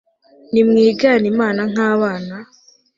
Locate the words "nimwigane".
0.51-1.25